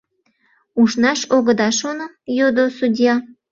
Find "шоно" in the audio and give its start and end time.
1.79-2.07